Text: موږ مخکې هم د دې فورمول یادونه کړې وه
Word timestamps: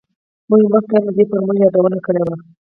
موږ 0.49 0.63
مخکې 0.73 0.95
هم 0.97 1.03
د 1.07 1.09
دې 1.17 1.23
فورمول 1.29 1.57
یادونه 1.63 1.97
کړې 2.05 2.21
وه 2.27 2.35